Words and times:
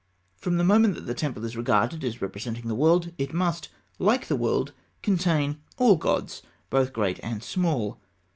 From 0.35 0.57
the 0.57 0.63
moment 0.63 0.95
that 0.95 1.01
the 1.05 1.13
temple 1.13 1.45
is 1.45 1.55
regarded 1.55 2.03
as 2.03 2.23
representing 2.23 2.67
the 2.67 2.73
world, 2.73 3.11
it 3.19 3.35
must, 3.35 3.69
like 3.99 4.29
the 4.29 4.35
world, 4.35 4.71
contain 5.03 5.61
all 5.77 5.95
gods, 5.95 6.41
both 6.71 6.91
great 6.91 7.19
and 7.21 7.43
small. 7.43 7.99